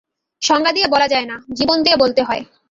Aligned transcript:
সংজ্ঞা 0.41 0.71
দিয়ে 0.71 0.87
বলা 0.87 1.07
যায় 1.07 1.25
না, 1.25 1.35
জীবন 1.53 1.77
দিয়ে 1.83 1.97
বলতে 1.97 2.21
হয়। 2.23 2.43